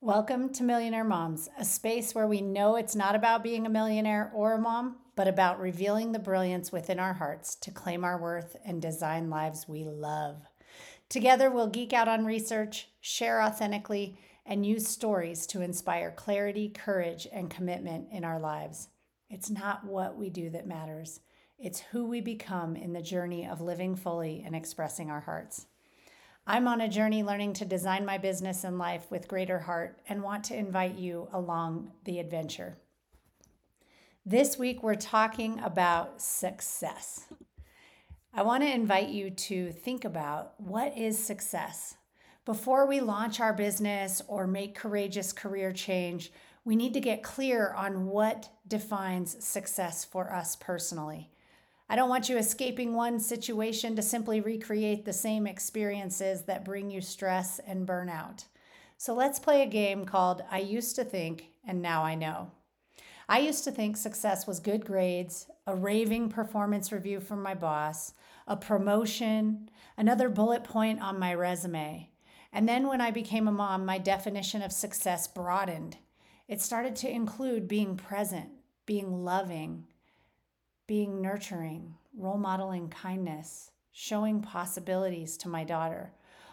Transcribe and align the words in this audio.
Welcome 0.00 0.50
to 0.50 0.62
Millionaire 0.62 1.02
Moms, 1.02 1.48
a 1.58 1.64
space 1.64 2.14
where 2.14 2.28
we 2.28 2.40
know 2.40 2.76
it's 2.76 2.94
not 2.94 3.16
about 3.16 3.42
being 3.42 3.66
a 3.66 3.68
millionaire 3.68 4.30
or 4.32 4.52
a 4.52 4.58
mom, 4.58 4.98
but 5.16 5.26
about 5.26 5.58
revealing 5.58 6.12
the 6.12 6.20
brilliance 6.20 6.70
within 6.70 7.00
our 7.00 7.14
hearts 7.14 7.56
to 7.56 7.72
claim 7.72 8.04
our 8.04 8.16
worth 8.16 8.54
and 8.64 8.80
design 8.80 9.28
lives 9.28 9.66
we 9.66 9.82
love. 9.82 10.36
Together, 11.08 11.50
we'll 11.50 11.66
geek 11.66 11.92
out 11.92 12.06
on 12.06 12.24
research, 12.24 12.86
share 13.00 13.42
authentically, 13.42 14.16
and 14.46 14.64
use 14.64 14.86
stories 14.86 15.48
to 15.48 15.62
inspire 15.62 16.12
clarity, 16.12 16.68
courage, 16.68 17.26
and 17.32 17.50
commitment 17.50 18.06
in 18.12 18.22
our 18.22 18.38
lives. 18.38 18.90
It's 19.28 19.50
not 19.50 19.84
what 19.84 20.16
we 20.16 20.30
do 20.30 20.48
that 20.50 20.68
matters, 20.68 21.18
it's 21.58 21.80
who 21.90 22.06
we 22.06 22.20
become 22.20 22.76
in 22.76 22.92
the 22.92 23.02
journey 23.02 23.48
of 23.48 23.60
living 23.60 23.96
fully 23.96 24.44
and 24.46 24.54
expressing 24.54 25.10
our 25.10 25.22
hearts. 25.22 25.66
I'm 26.50 26.66
on 26.66 26.80
a 26.80 26.88
journey 26.88 27.22
learning 27.22 27.52
to 27.54 27.66
design 27.66 28.06
my 28.06 28.16
business 28.16 28.64
and 28.64 28.78
life 28.78 29.10
with 29.10 29.28
greater 29.28 29.58
heart 29.58 30.00
and 30.08 30.22
want 30.22 30.44
to 30.44 30.56
invite 30.56 30.96
you 30.96 31.28
along 31.30 31.90
the 32.04 32.20
adventure. 32.20 32.78
This 34.24 34.56
week, 34.56 34.82
we're 34.82 34.94
talking 34.94 35.60
about 35.60 36.22
success. 36.22 37.26
I 38.32 38.40
want 38.40 38.62
to 38.62 38.74
invite 38.74 39.10
you 39.10 39.28
to 39.28 39.72
think 39.72 40.06
about 40.06 40.58
what 40.58 40.96
is 40.96 41.22
success. 41.22 41.98
Before 42.46 42.86
we 42.86 43.00
launch 43.00 43.40
our 43.40 43.52
business 43.52 44.22
or 44.26 44.46
make 44.46 44.74
courageous 44.74 45.34
career 45.34 45.70
change, 45.70 46.32
we 46.64 46.76
need 46.76 46.94
to 46.94 47.00
get 47.00 47.22
clear 47.22 47.74
on 47.74 48.06
what 48.06 48.48
defines 48.66 49.44
success 49.44 50.02
for 50.02 50.32
us 50.32 50.56
personally. 50.56 51.30
I 51.90 51.96
don't 51.96 52.10
want 52.10 52.28
you 52.28 52.36
escaping 52.36 52.92
one 52.92 53.18
situation 53.18 53.96
to 53.96 54.02
simply 54.02 54.42
recreate 54.42 55.06
the 55.06 55.12
same 55.14 55.46
experiences 55.46 56.42
that 56.42 56.64
bring 56.64 56.90
you 56.90 57.00
stress 57.00 57.60
and 57.66 57.88
burnout. 57.88 58.44
So 58.98 59.14
let's 59.14 59.38
play 59.38 59.62
a 59.62 59.66
game 59.66 60.04
called 60.04 60.42
I 60.50 60.58
Used 60.58 60.96
to 60.96 61.04
Think 61.04 61.46
and 61.66 61.80
Now 61.80 62.02
I 62.04 62.14
Know. 62.14 62.50
I 63.26 63.38
used 63.38 63.64
to 63.64 63.70
think 63.70 63.96
success 63.96 64.46
was 64.46 64.60
good 64.60 64.84
grades, 64.84 65.46
a 65.66 65.74
raving 65.74 66.28
performance 66.28 66.92
review 66.92 67.20
from 67.20 67.42
my 67.42 67.54
boss, 67.54 68.12
a 68.46 68.56
promotion, 68.56 69.70
another 69.96 70.28
bullet 70.28 70.64
point 70.64 71.00
on 71.00 71.18
my 71.18 71.32
resume. 71.32 72.10
And 72.52 72.68
then 72.68 72.86
when 72.86 73.00
I 73.00 73.10
became 73.10 73.48
a 73.48 73.52
mom, 73.52 73.86
my 73.86 73.98
definition 73.98 74.62
of 74.62 74.72
success 74.72 75.26
broadened. 75.26 75.96
It 76.48 76.60
started 76.60 76.96
to 76.96 77.10
include 77.10 77.68
being 77.68 77.96
present, 77.96 78.48
being 78.84 79.24
loving, 79.24 79.84
being 80.88 81.20
nurturing, 81.20 81.94
role 82.16 82.38
modeling 82.38 82.88
kindness, 82.88 83.70
showing 83.92 84.40
possibilities 84.40 85.36
to 85.36 85.48
my 85.48 85.62
daughter. 85.62 86.10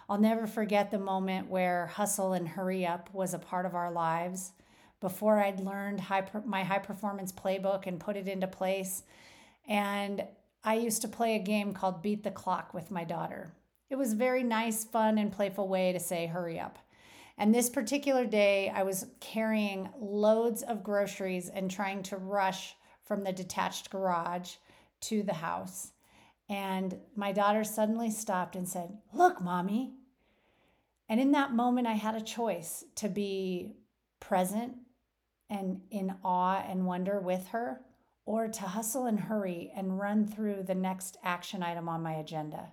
I'll 0.10 0.20
never 0.20 0.46
forget 0.46 0.92
the 0.92 1.00
moment 1.00 1.50
where 1.50 1.88
hustle 1.88 2.34
and 2.34 2.46
hurry 2.46 2.86
up 2.86 3.10
was 3.14 3.34
a 3.34 3.40
part 3.40 3.66
of 3.66 3.74
our 3.74 3.92
lives. 3.92 4.52
Before 5.00 5.40
I'd 5.40 5.62
learned 5.62 6.02
high, 6.02 6.28
my 6.46 6.64
high 6.64 6.80
performance 6.80 7.32
playbook 7.32 7.88
and 7.88 7.98
put 7.98 8.18
it 8.18 8.28
into 8.28 8.46
place. 8.46 9.04
And 9.70 10.26
I 10.66 10.76
used 10.76 11.02
to 11.04 11.08
play 11.08 11.36
a 11.36 11.40
game 11.40 11.74
called 11.74 12.02
Beat 12.02 12.24
the 12.24 12.30
Clock 12.30 12.74
with 12.74 12.92
my 12.92 13.06
daughter. 13.06 13.54
It 13.90 13.96
was 13.96 14.12
a 14.12 14.18
very 14.18 14.44
nice, 14.44 14.84
fun, 14.84 15.18
and 15.18 15.32
playful 15.32 15.70
way 15.70 15.94
to 15.94 16.00
say 16.00 16.28
hurry 16.28 16.60
up. 16.60 16.78
And 17.38 17.56
this 17.56 17.70
particular 17.70 18.26
day, 18.26 18.70
I 18.70 18.84
was 18.84 19.06
carrying 19.22 19.88
loads 19.98 20.62
of 20.62 20.84
groceries 20.84 21.48
and 21.48 21.72
trying 21.72 22.04
to 22.04 22.18
rush 22.18 22.76
from 23.06 23.24
the 23.24 23.32
detached 23.32 23.90
garage 23.90 24.56
to 25.02 25.24
the 25.24 25.34
house. 25.34 25.92
And 26.50 27.00
my 27.16 27.32
daughter 27.32 27.64
suddenly 27.64 28.12
stopped 28.12 28.56
and 28.56 28.68
said, 28.68 28.98
Look, 29.14 29.42
mommy. 29.42 29.94
And 31.08 31.20
in 31.20 31.32
that 31.32 31.54
moment, 31.54 31.88
I 31.88 31.94
had 31.94 32.16
a 32.16 32.22
choice 32.22 32.84
to 32.96 33.10
be 33.10 33.76
present 34.20 34.74
and 35.50 35.82
in 35.92 36.16
awe 36.24 36.64
and 36.68 36.86
wonder 36.86 37.20
with 37.20 37.48
her, 37.50 37.82
or 38.26 38.48
to 38.48 38.62
hustle 38.62 39.06
and 39.06 39.20
hurry 39.20 39.72
and 39.76 40.00
run 40.00 40.26
through 40.26 40.64
the 40.64 40.74
next 40.74 41.18
action 41.24 41.62
item 41.62 41.88
on 41.88 42.02
my 42.02 42.14
agenda. 42.14 42.72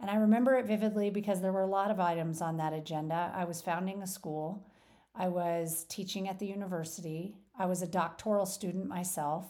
And 0.00 0.10
I 0.10 0.16
remember 0.16 0.54
it 0.54 0.66
vividly 0.66 1.10
because 1.10 1.40
there 1.40 1.52
were 1.52 1.62
a 1.62 1.66
lot 1.66 1.90
of 1.90 2.00
items 2.00 2.40
on 2.40 2.56
that 2.56 2.72
agenda. 2.72 3.30
I 3.34 3.44
was 3.44 3.60
founding 3.60 4.02
a 4.02 4.06
school, 4.06 4.66
I 5.14 5.28
was 5.28 5.84
teaching 5.90 6.28
at 6.28 6.38
the 6.38 6.46
university, 6.46 7.36
I 7.62 7.66
was 7.66 7.80
a 7.80 7.86
doctoral 7.86 8.44
student 8.44 8.88
myself. 8.88 9.46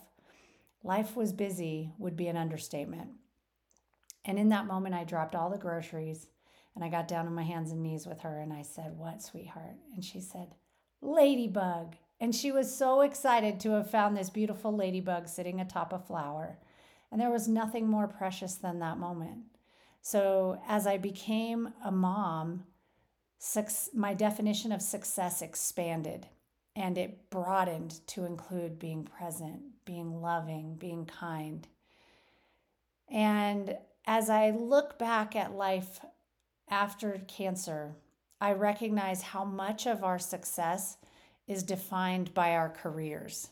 Life 0.84 1.16
was 1.16 1.32
busy 1.32 1.94
would 1.96 2.14
be 2.14 2.28
an 2.28 2.36
understatement. 2.36 3.08
And 4.26 4.38
in 4.38 4.50
that 4.50 4.66
moment, 4.66 4.94
I 4.94 5.04
dropped 5.04 5.34
all 5.34 5.48
the 5.48 5.56
groceries 5.56 6.26
and 6.74 6.84
I 6.84 6.90
got 6.90 7.08
down 7.08 7.26
on 7.26 7.34
my 7.34 7.42
hands 7.42 7.72
and 7.72 7.82
knees 7.82 8.06
with 8.06 8.20
her 8.20 8.38
and 8.38 8.52
I 8.52 8.60
said, 8.60 8.98
What, 8.98 9.22
sweetheart? 9.22 9.76
And 9.94 10.04
she 10.04 10.20
said, 10.20 10.48
Ladybug. 11.00 11.96
And 12.20 12.34
she 12.34 12.52
was 12.52 12.76
so 12.76 13.00
excited 13.00 13.58
to 13.60 13.70
have 13.70 13.90
found 13.90 14.14
this 14.14 14.28
beautiful 14.28 14.76
ladybug 14.76 15.26
sitting 15.26 15.58
atop 15.58 15.94
a 15.94 15.98
flower. 15.98 16.58
And 17.10 17.18
there 17.18 17.30
was 17.30 17.48
nothing 17.48 17.88
more 17.88 18.08
precious 18.08 18.56
than 18.56 18.78
that 18.80 18.98
moment. 18.98 19.44
So 20.02 20.60
as 20.68 20.86
I 20.86 20.98
became 20.98 21.72
a 21.82 21.90
mom, 21.90 22.64
my 23.94 24.12
definition 24.12 24.70
of 24.70 24.82
success 24.82 25.40
expanded 25.40 26.26
and 26.74 26.96
it 26.96 27.30
broadened 27.30 28.00
to 28.08 28.24
include 28.24 28.78
being 28.78 29.04
present, 29.04 29.60
being 29.84 30.20
loving, 30.20 30.76
being 30.76 31.04
kind. 31.04 31.66
And 33.08 33.76
as 34.06 34.30
I 34.30 34.50
look 34.50 34.98
back 34.98 35.36
at 35.36 35.54
life 35.54 36.00
after 36.70 37.22
cancer, 37.28 37.94
I 38.40 38.52
recognize 38.52 39.22
how 39.22 39.44
much 39.44 39.86
of 39.86 40.02
our 40.02 40.18
success 40.18 40.96
is 41.46 41.62
defined 41.62 42.32
by 42.34 42.54
our 42.54 42.70
careers. 42.70 43.48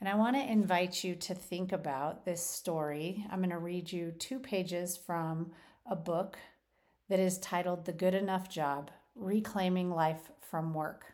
And 0.00 0.08
I 0.08 0.14
want 0.14 0.34
to 0.36 0.50
invite 0.50 1.04
you 1.04 1.14
to 1.16 1.34
think 1.34 1.72
about 1.72 2.24
this 2.24 2.44
story. 2.44 3.26
I'm 3.30 3.40
going 3.40 3.50
to 3.50 3.58
read 3.58 3.92
you 3.92 4.12
two 4.12 4.38
pages 4.38 4.96
from 4.96 5.52
a 5.84 5.94
book 5.94 6.38
that 7.10 7.20
is 7.20 7.38
titled 7.38 7.84
The 7.84 7.92
Good 7.92 8.14
Enough 8.14 8.48
Job 8.48 8.90
Reclaiming 9.14 9.90
Life 9.90 10.30
from 10.40 10.72
Work. 10.72 11.04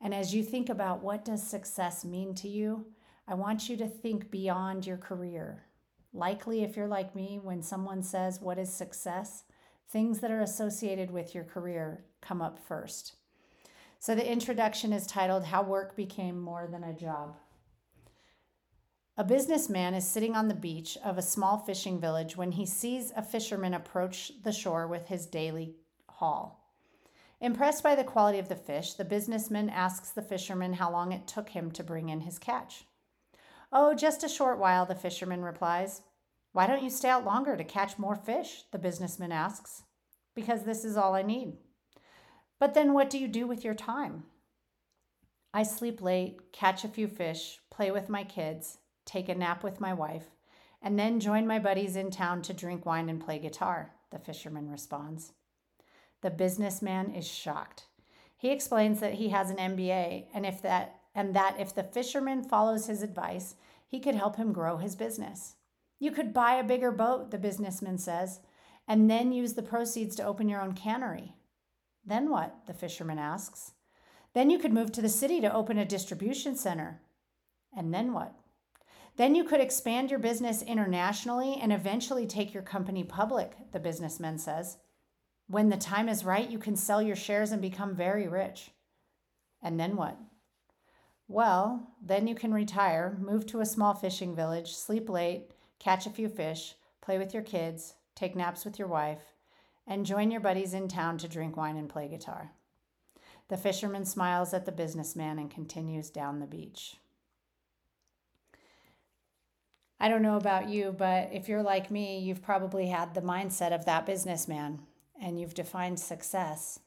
And 0.00 0.14
as 0.14 0.34
you 0.34 0.42
think 0.42 0.68
about 0.68 1.02
what 1.02 1.24
does 1.24 1.42
success 1.42 2.04
mean 2.04 2.34
to 2.36 2.48
you, 2.48 2.86
I 3.26 3.34
want 3.34 3.68
you 3.68 3.76
to 3.78 3.88
think 3.88 4.30
beyond 4.30 4.86
your 4.86 4.96
career. 4.96 5.64
Likely, 6.12 6.62
if 6.62 6.76
you're 6.76 6.88
like 6.88 7.14
me, 7.14 7.40
when 7.42 7.62
someone 7.62 8.02
says, 8.02 8.40
What 8.40 8.58
is 8.58 8.72
success? 8.72 9.44
things 9.90 10.20
that 10.20 10.30
are 10.30 10.42
associated 10.42 11.10
with 11.10 11.34
your 11.34 11.44
career 11.44 12.04
come 12.20 12.42
up 12.42 12.58
first. 12.58 13.14
So 13.98 14.14
the 14.14 14.30
introduction 14.30 14.92
is 14.92 15.06
titled 15.06 15.44
How 15.44 15.62
Work 15.62 15.96
Became 15.96 16.40
More 16.40 16.68
Than 16.70 16.84
a 16.84 16.92
Job. 16.92 17.36
A 19.16 19.24
businessman 19.24 19.94
is 19.94 20.06
sitting 20.06 20.36
on 20.36 20.46
the 20.46 20.54
beach 20.54 20.96
of 21.04 21.18
a 21.18 21.22
small 21.22 21.58
fishing 21.58 22.00
village 22.00 22.36
when 22.36 22.52
he 22.52 22.66
sees 22.66 23.12
a 23.16 23.22
fisherman 23.22 23.74
approach 23.74 24.30
the 24.44 24.52
shore 24.52 24.86
with 24.86 25.08
his 25.08 25.26
daily 25.26 25.74
haul. 26.08 26.57
Impressed 27.40 27.84
by 27.84 27.94
the 27.94 28.04
quality 28.04 28.38
of 28.38 28.48
the 28.48 28.56
fish, 28.56 28.94
the 28.94 29.04
businessman 29.04 29.70
asks 29.70 30.10
the 30.10 30.22
fisherman 30.22 30.74
how 30.74 30.90
long 30.90 31.12
it 31.12 31.28
took 31.28 31.50
him 31.50 31.70
to 31.72 31.84
bring 31.84 32.08
in 32.08 32.22
his 32.22 32.38
catch. 32.38 32.84
Oh, 33.72 33.94
just 33.94 34.24
a 34.24 34.28
short 34.28 34.58
while, 34.58 34.86
the 34.86 34.94
fisherman 34.94 35.42
replies. 35.42 36.02
Why 36.52 36.66
don't 36.66 36.82
you 36.82 36.90
stay 36.90 37.08
out 37.08 37.24
longer 37.24 37.56
to 37.56 37.64
catch 37.64 37.98
more 37.98 38.16
fish? 38.16 38.64
the 38.72 38.78
businessman 38.78 39.30
asks. 39.30 39.82
Because 40.34 40.64
this 40.64 40.84
is 40.84 40.96
all 40.96 41.14
I 41.14 41.22
need. 41.22 41.58
But 42.58 42.74
then 42.74 42.92
what 42.92 43.10
do 43.10 43.18
you 43.18 43.28
do 43.28 43.46
with 43.46 43.64
your 43.64 43.74
time? 43.74 44.24
I 45.54 45.62
sleep 45.62 46.02
late, 46.02 46.52
catch 46.52 46.84
a 46.84 46.88
few 46.88 47.06
fish, 47.06 47.60
play 47.70 47.90
with 47.90 48.08
my 48.08 48.24
kids, 48.24 48.78
take 49.04 49.28
a 49.28 49.34
nap 49.34 49.62
with 49.62 49.80
my 49.80 49.94
wife, 49.94 50.26
and 50.82 50.98
then 50.98 51.20
join 51.20 51.46
my 51.46 51.58
buddies 51.58 51.96
in 51.96 52.10
town 52.10 52.42
to 52.42 52.52
drink 52.52 52.84
wine 52.84 53.08
and 53.08 53.24
play 53.24 53.38
guitar, 53.38 53.92
the 54.10 54.18
fisherman 54.18 54.68
responds. 54.68 55.32
The 56.22 56.30
businessman 56.30 57.14
is 57.14 57.26
shocked. 57.26 57.84
He 58.36 58.50
explains 58.50 59.00
that 59.00 59.14
he 59.14 59.28
has 59.30 59.50
an 59.50 59.56
MBA 59.56 60.26
and 60.34 60.46
if 60.46 60.62
that 60.62 61.00
and 61.14 61.34
that 61.34 61.56
if 61.58 61.74
the 61.74 61.82
fisherman 61.82 62.44
follows 62.44 62.86
his 62.86 63.02
advice, 63.02 63.56
he 63.86 63.98
could 63.98 64.14
help 64.14 64.36
him 64.36 64.52
grow 64.52 64.76
his 64.76 64.94
business. 64.94 65.56
You 65.98 66.12
could 66.12 66.32
buy 66.32 66.54
a 66.54 66.64
bigger 66.64 66.92
boat, 66.92 67.30
the 67.30 67.38
businessman 67.38 67.98
says, 67.98 68.40
and 68.86 69.10
then 69.10 69.32
use 69.32 69.54
the 69.54 69.62
proceeds 69.62 70.14
to 70.16 70.24
open 70.24 70.48
your 70.48 70.60
own 70.60 70.74
cannery. 70.74 71.34
Then 72.04 72.30
what? 72.30 72.66
the 72.66 72.72
fisherman 72.72 73.18
asks. 73.18 73.72
Then 74.32 74.50
you 74.50 74.58
could 74.58 74.72
move 74.72 74.92
to 74.92 75.02
the 75.02 75.08
city 75.08 75.40
to 75.40 75.52
open 75.52 75.78
a 75.78 75.84
distribution 75.84 76.54
center. 76.54 77.00
And 77.76 77.92
then 77.92 78.12
what? 78.12 78.34
Then 79.16 79.34
you 79.34 79.42
could 79.42 79.60
expand 79.60 80.10
your 80.10 80.20
business 80.20 80.62
internationally 80.62 81.58
and 81.60 81.72
eventually 81.72 82.26
take 82.26 82.54
your 82.54 82.62
company 82.62 83.02
public, 83.02 83.56
the 83.72 83.80
businessman 83.80 84.38
says. 84.38 84.78
When 85.48 85.70
the 85.70 85.78
time 85.78 86.10
is 86.10 86.26
right, 86.26 86.48
you 86.48 86.58
can 86.58 86.76
sell 86.76 87.00
your 87.00 87.16
shares 87.16 87.52
and 87.52 87.62
become 87.62 87.94
very 87.94 88.28
rich. 88.28 88.70
And 89.62 89.80
then 89.80 89.96
what? 89.96 90.18
Well, 91.26 91.88
then 92.02 92.26
you 92.26 92.34
can 92.34 92.52
retire, 92.52 93.16
move 93.18 93.46
to 93.46 93.60
a 93.60 93.66
small 93.66 93.94
fishing 93.94 94.36
village, 94.36 94.74
sleep 94.74 95.08
late, 95.08 95.50
catch 95.78 96.06
a 96.06 96.10
few 96.10 96.28
fish, 96.28 96.74
play 97.00 97.18
with 97.18 97.32
your 97.32 97.42
kids, 97.42 97.94
take 98.14 98.36
naps 98.36 98.64
with 98.64 98.78
your 98.78 98.88
wife, 98.88 99.34
and 99.86 100.04
join 100.04 100.30
your 100.30 100.40
buddies 100.40 100.74
in 100.74 100.86
town 100.86 101.16
to 101.18 101.28
drink 101.28 101.56
wine 101.56 101.76
and 101.76 101.88
play 101.88 102.08
guitar. 102.08 102.52
The 103.48 103.56
fisherman 103.56 104.04
smiles 104.04 104.52
at 104.52 104.66
the 104.66 104.72
businessman 104.72 105.38
and 105.38 105.50
continues 105.50 106.10
down 106.10 106.40
the 106.40 106.46
beach. 106.46 106.96
I 109.98 110.08
don't 110.08 110.22
know 110.22 110.36
about 110.36 110.68
you, 110.68 110.94
but 110.96 111.30
if 111.32 111.48
you're 111.48 111.62
like 111.62 111.90
me, 111.90 112.18
you've 112.18 112.42
probably 112.42 112.88
had 112.88 113.14
the 113.14 113.22
mindset 113.22 113.72
of 113.72 113.86
that 113.86 114.04
businessman 114.04 114.80
and 115.20 115.40
you've 115.40 115.54
defined 115.54 115.98
success 116.00 116.80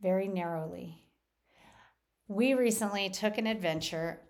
very 0.00 0.28
narrowly. 0.28 0.98
We 2.28 2.54
recently 2.54 3.08
took 3.10 3.38
an 3.38 3.46
adventure 3.46 4.20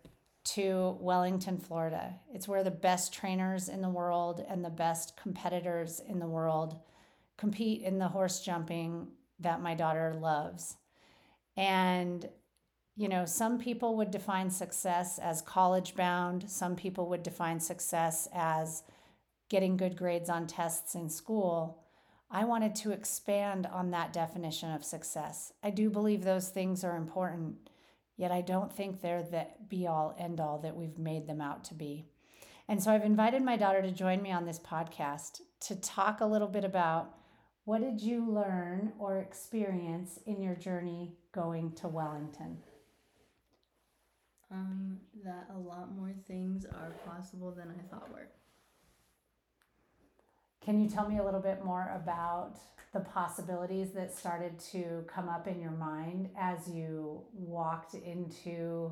to 0.44 0.97
Wellington, 1.00 1.58
Florida. 1.58 2.14
It's 2.32 2.47
where 2.47 2.62
the 2.62 2.70
best 2.70 3.12
trainers 3.12 3.69
in 3.69 3.82
the 3.82 3.88
world 3.88 4.44
and 4.49 4.64
the 4.64 4.70
best 4.70 5.17
competitors 5.17 6.00
in 6.06 6.19
the 6.19 6.29
world 6.29 6.79
compete 7.37 7.82
in 7.82 7.99
the 7.99 8.08
horse 8.08 8.41
jumping 8.41 9.08
that 9.41 9.61
my 9.61 9.75
daughter 9.75 10.14
loves. 10.14 10.76
And, 11.56 12.29
you 12.97 13.08
know, 13.08 13.25
some 13.25 13.58
people 13.58 13.97
would 13.97 14.11
define 14.11 14.50
success 14.50 15.19
as 15.19 15.43
college 15.43 15.97
bound, 15.97 16.49
some 16.50 16.76
people 16.76 17.08
would 17.08 17.23
define 17.23 17.58
success 17.58 18.29
as 18.32 18.85
getting 19.49 19.76
good 19.76 19.97
grades 19.97 20.31
on 20.31 20.47
tests 20.47 20.94
in 20.94 21.08
school. 21.08 21.85
I 22.31 22.44
wanted 22.44 22.75
to 22.76 22.90
expand 22.90 23.67
on 23.67 23.90
that 23.90 24.12
definition 24.12 24.73
of 24.73 24.84
success. 24.84 25.52
I 25.62 25.70
do 25.70 25.90
believe 25.90 26.25
those 26.25 26.49
things 26.49 26.82
are 26.82 26.96
important, 26.96 27.70
yet 28.17 28.32
I 28.32 28.40
don't 28.40 28.73
think 28.73 29.00
they're 29.00 29.23
the 29.23 29.46
be 29.69 29.87
all 29.87 30.14
end 30.19 30.40
all 30.40 30.58
that 30.58 30.76
we've 30.76 30.99
made 30.99 31.26
them 31.26 31.40
out 31.40 31.64
to 31.64 31.75
be. 31.75 32.06
And 32.69 32.82
so 32.82 32.90
I've 32.90 33.05
invited 33.05 33.43
my 33.43 33.56
daughter 33.56 33.81
to 33.81 33.93
join 33.93 34.20
me 34.23 34.32
on 34.32 34.44
this 34.44 34.58
podcast 34.58 35.40
to 35.61 35.76
talk 35.76 36.20
a 36.20 36.26
little 36.26 36.49
bit 36.49 36.64
about 36.64 37.14
what 37.64 37.81
did 37.81 38.00
you 38.00 38.25
learn 38.29 38.93
or 38.99 39.19
experience 39.19 40.19
in 40.26 40.40
your 40.40 40.55
journey 40.55 41.14
going 41.32 41.72
to 41.72 41.88
Wellington? 41.88 42.58
Um, 44.50 44.99
that 45.25 45.49
a 45.55 45.58
lot 45.58 45.93
more 45.96 46.12
things 46.29 46.64
are 46.64 46.94
possible 47.05 47.52
than 47.52 47.69
I 47.69 47.82
thought 47.88 48.08
were. 48.12 48.29
Can 50.66 50.80
you 50.80 50.88
tell 50.88 51.08
me 51.08 51.18
a 51.18 51.24
little 51.24 51.38
bit 51.38 51.64
more 51.64 51.92
about 51.94 52.56
the 52.92 52.98
possibilities 52.98 53.92
that 53.92 54.12
started 54.12 54.58
to 54.72 55.04
come 55.06 55.28
up 55.28 55.46
in 55.46 55.60
your 55.60 55.70
mind 55.70 56.30
as 56.36 56.68
you 56.68 57.22
walked 57.32 57.94
into 57.94 58.90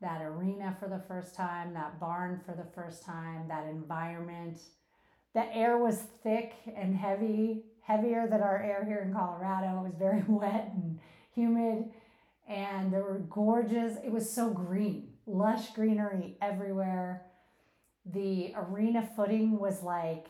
that 0.00 0.22
arena 0.22 0.74
for 0.80 0.88
the 0.88 1.02
first 1.06 1.34
time, 1.34 1.74
that 1.74 2.00
barn 2.00 2.40
for 2.46 2.52
the 2.52 2.64
first 2.74 3.04
time, 3.04 3.48
that 3.48 3.66
environment? 3.66 4.60
The 5.34 5.54
air 5.54 5.76
was 5.76 5.98
thick 6.22 6.54
and 6.74 6.96
heavy, 6.96 7.64
heavier 7.82 8.26
than 8.26 8.40
our 8.40 8.62
air 8.62 8.82
here 8.86 9.02
in 9.06 9.12
Colorado. 9.12 9.80
It 9.80 9.90
was 9.90 9.98
very 9.98 10.24
wet 10.26 10.72
and 10.74 10.98
humid, 11.34 11.90
and 12.48 12.90
there 12.90 13.02
were 13.02 13.26
gorgeous, 13.28 13.98
it 14.02 14.10
was 14.10 14.32
so 14.32 14.48
green, 14.48 15.10
lush 15.26 15.68
greenery 15.74 16.38
everywhere. 16.40 17.26
The 18.06 18.54
arena 18.56 19.06
footing 19.14 19.58
was 19.58 19.82
like 19.82 20.28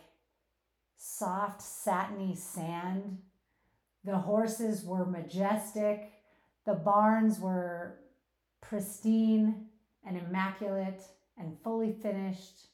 soft, 0.98 1.62
satiny 1.62 2.34
sand. 2.34 3.18
The 4.04 4.18
horses 4.18 4.84
were 4.84 5.06
majestic. 5.06 6.12
The 6.66 6.74
barns 6.74 7.38
were 7.38 8.00
pristine 8.60 9.66
and 10.04 10.18
immaculate 10.18 11.02
and 11.38 11.56
fully 11.62 11.92
finished. 11.92 12.66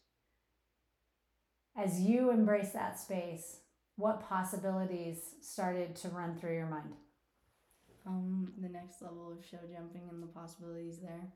As 1.76 2.00
you 2.00 2.30
embrace 2.30 2.70
that 2.70 2.98
space, 2.98 3.58
what 3.96 4.28
possibilities 4.28 5.18
started 5.40 5.94
to 5.96 6.08
run 6.08 6.36
through 6.36 6.54
your 6.54 6.66
mind? 6.66 6.94
Um, 8.06 8.52
the 8.60 8.68
next 8.68 9.02
level 9.02 9.32
of 9.32 9.44
show 9.44 9.58
jumping 9.72 10.08
and 10.10 10.22
the 10.22 10.26
possibilities 10.26 10.98
there. 11.00 11.32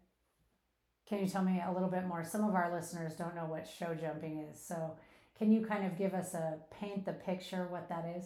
Can 1.08 1.20
you 1.20 1.26
tell 1.26 1.43
me 1.43 1.62
a 1.67 1.73
little 1.73 1.88
bit 1.88 2.06
more? 2.06 2.25
Some 2.25 2.44
of 2.44 2.55
our 2.55 2.73
listeners 2.75 3.14
don't 3.14 3.35
know 3.35 3.46
what 3.46 3.67
show 3.67 3.94
jumping 3.94 4.46
is, 4.50 4.61
so 4.61 4.96
can 5.38 5.52
you 5.52 5.64
kind 5.64 5.87
of 5.87 5.96
give 5.96 6.14
us 6.14 6.35
a 6.35 6.58
paint 6.81 7.06
the 7.06 7.12
picture 7.12 7.69
what 7.70 7.88
that 7.88 8.05
is? 8.19 8.25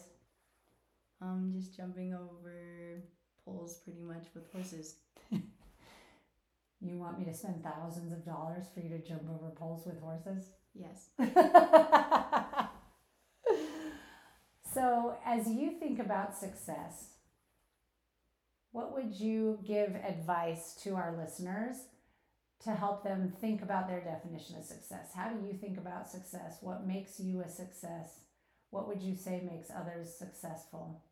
Um, 1.21 1.53
just 1.55 1.77
jumping 1.77 2.15
over 2.15 3.05
poles 3.45 3.81
pretty 3.85 4.01
much 4.01 4.27
with 4.35 4.51
horses. 4.51 4.97
you 6.81 6.99
want 6.99 7.19
me 7.19 7.27
to 7.27 7.35
spend 7.35 7.63
thousands 7.63 8.13
of 8.13 8.25
dollars 8.25 8.65
for 8.73 8.81
you 8.81 8.89
to 8.89 8.99
jump 8.99 9.23
over 9.31 9.51
poles 9.55 9.87
with 9.87 10.01
horses? 10.01 10.53
Yes. 10.75 11.11
so, 14.75 15.17
as 15.25 15.49
you 15.49 15.79
think 15.79 15.99
about 15.99 16.37
success, 16.37 17.11
what 18.73 18.95
would 18.95 19.15
you 19.15 19.59
give 19.67 19.95
advice 19.97 20.75
to 20.83 20.97
our 20.97 21.15
listeners 21.17 21.77
to 22.65 22.71
help 22.71 23.03
them 23.03 23.33
think 23.41 23.63
about 23.63 23.89
their 23.89 24.01
definition 24.01 24.57
of 24.57 24.65
success. 24.65 25.11
How 25.15 25.29
do 25.29 25.47
you 25.47 25.55
think 25.55 25.79
about 25.79 26.09
success? 26.09 26.59
What 26.61 26.87
makes 26.87 27.19
you 27.19 27.41
a 27.41 27.49
success? 27.49 28.21
What 28.71 28.87
would 28.89 29.03
you 29.03 29.17
say 29.17 29.43
makes 29.45 29.69
others 29.71 30.15
successful? 30.17 31.03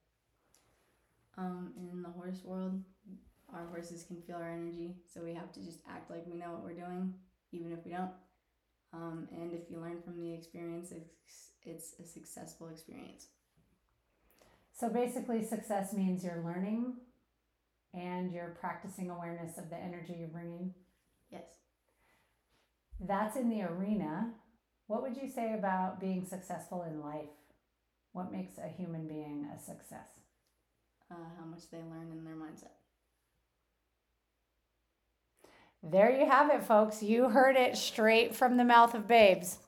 Um, 1.36 1.72
in 1.76 2.02
the 2.02 2.08
horse 2.08 2.42
world, 2.44 2.82
our 3.52 3.66
horses 3.66 4.04
can 4.04 4.22
feel 4.22 4.36
our 4.36 4.50
energy, 4.50 4.94
so 5.12 5.22
we 5.22 5.34
have 5.34 5.52
to 5.52 5.60
just 5.60 5.80
act 5.88 6.10
like 6.10 6.24
we 6.26 6.38
know 6.38 6.52
what 6.52 6.62
we're 6.62 6.74
doing, 6.86 7.14
even 7.52 7.72
if 7.72 7.84
we 7.84 7.92
don't. 7.92 8.12
Um, 8.92 9.28
and 9.32 9.52
if 9.52 9.70
you 9.70 9.80
learn 9.80 10.02
from 10.02 10.20
the 10.20 10.32
experience, 10.32 10.92
it's, 10.92 11.50
it's 11.64 11.94
a 12.00 12.06
successful 12.06 12.68
experience. 12.68 13.26
So 14.72 14.88
basically, 14.88 15.44
success 15.44 15.92
means 15.92 16.24
you're 16.24 16.42
learning 16.44 16.94
and 17.92 18.32
you're 18.32 18.56
practicing 18.60 19.10
awareness 19.10 19.58
of 19.58 19.68
the 19.68 19.76
energy 19.76 20.14
you're 20.18 20.28
bringing 20.28 20.74
Yes. 21.30 21.44
That's 23.00 23.36
in 23.36 23.48
the 23.48 23.62
arena. 23.62 24.30
What 24.86 25.02
would 25.02 25.16
you 25.16 25.28
say 25.28 25.54
about 25.54 26.00
being 26.00 26.24
successful 26.24 26.82
in 26.82 27.00
life? 27.00 27.30
What 28.12 28.32
makes 28.32 28.58
a 28.58 28.68
human 28.68 29.06
being 29.06 29.48
a 29.54 29.58
success? 29.58 30.08
Uh, 31.10 31.14
how 31.38 31.44
much 31.46 31.70
they 31.70 31.78
learn 31.78 32.10
in 32.12 32.24
their 32.24 32.34
mindset. 32.34 32.70
There 35.82 36.10
you 36.10 36.26
have 36.26 36.50
it, 36.50 36.62
folks. 36.62 37.02
You 37.02 37.28
heard 37.28 37.56
it 37.56 37.76
straight 37.76 38.34
from 38.34 38.56
the 38.56 38.64
mouth 38.64 38.94
of 38.94 39.08
babes. 39.08 39.58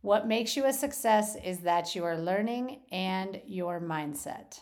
What 0.00 0.26
makes 0.26 0.56
you 0.56 0.64
a 0.66 0.72
success 0.72 1.36
is 1.44 1.60
that 1.60 1.94
you 1.94 2.04
are 2.04 2.18
learning 2.18 2.80
and 2.90 3.40
your 3.46 3.80
mindset. 3.80 4.60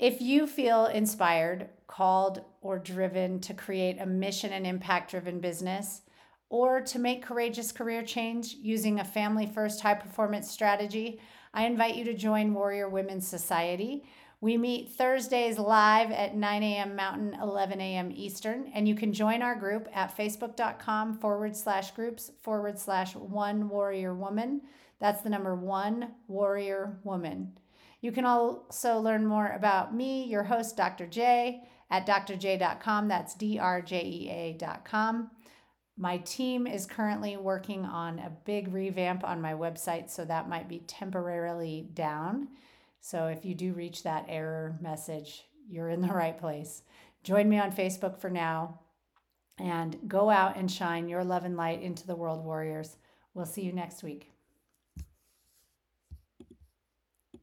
If 0.00 0.22
you 0.22 0.46
feel 0.46 0.86
inspired, 0.86 1.68
called, 1.86 2.40
or 2.62 2.78
driven 2.78 3.38
to 3.40 3.52
create 3.52 4.00
a 4.00 4.06
mission 4.06 4.50
and 4.50 4.66
impact 4.66 5.10
driven 5.10 5.40
business, 5.40 6.00
or 6.48 6.80
to 6.80 6.98
make 6.98 7.22
courageous 7.22 7.70
career 7.70 8.02
change 8.02 8.54
using 8.62 8.98
a 8.98 9.04
family 9.04 9.44
first 9.44 9.82
high 9.82 9.92
performance 9.92 10.50
strategy, 10.50 11.20
I 11.52 11.66
invite 11.66 11.96
you 11.96 12.04
to 12.04 12.14
join 12.14 12.54
Warrior 12.54 12.88
Women's 12.88 13.28
Society. 13.28 14.04
We 14.40 14.56
meet 14.56 14.88
Thursdays 14.88 15.58
live 15.58 16.10
at 16.12 16.34
9 16.34 16.62
a.m. 16.62 16.96
Mountain, 16.96 17.36
11 17.38 17.78
a.m. 17.82 18.10
Eastern, 18.10 18.72
and 18.74 18.88
you 18.88 18.94
can 18.94 19.12
join 19.12 19.42
our 19.42 19.54
group 19.54 19.86
at 19.92 20.16
facebook.com 20.16 21.18
forward 21.18 21.54
slash 21.54 21.90
groups 21.90 22.32
forward 22.40 22.78
slash 22.78 23.14
one 23.14 23.68
warrior 23.68 24.14
woman. 24.14 24.62
That's 24.98 25.20
the 25.20 25.28
number 25.28 25.54
one 25.54 26.12
warrior 26.26 26.98
woman. 27.04 27.52
You 28.00 28.12
can 28.12 28.24
also 28.24 28.98
learn 28.98 29.26
more 29.26 29.48
about 29.48 29.94
me, 29.94 30.24
your 30.24 30.44
host, 30.44 30.76
Dr. 30.76 31.06
J, 31.06 31.62
at 31.90 32.06
drj.com. 32.06 33.08
That's 33.08 33.34
drjea.com. 33.34 35.30
My 35.96 36.16
team 36.18 36.66
is 36.66 36.86
currently 36.86 37.36
working 37.36 37.84
on 37.84 38.20
a 38.20 38.32
big 38.46 38.72
revamp 38.72 39.22
on 39.22 39.42
my 39.42 39.52
website, 39.52 40.08
so 40.08 40.24
that 40.24 40.48
might 40.48 40.66
be 40.68 40.78
temporarily 40.86 41.90
down. 41.92 42.48
So 43.00 43.26
if 43.26 43.44
you 43.44 43.54
do 43.54 43.74
reach 43.74 44.02
that 44.02 44.24
error 44.28 44.78
message, 44.80 45.44
you're 45.68 45.90
in 45.90 46.00
the 46.00 46.08
right 46.08 46.38
place. 46.38 46.82
Join 47.22 47.50
me 47.50 47.58
on 47.58 47.70
Facebook 47.70 48.18
for 48.18 48.30
now 48.30 48.80
and 49.58 49.98
go 50.08 50.30
out 50.30 50.56
and 50.56 50.70
shine 50.70 51.08
your 51.08 51.22
love 51.22 51.44
and 51.44 51.56
light 51.56 51.82
into 51.82 52.06
the 52.06 52.16
world 52.16 52.44
warriors. 52.44 52.96
We'll 53.34 53.46
see 53.46 53.62
you 53.62 53.72
next 53.72 54.02
week. 54.02 54.29